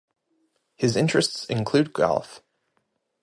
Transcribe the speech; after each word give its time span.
His 0.77 0.95
interests 0.95 1.45
include 1.45 1.93
golf. 1.93 2.41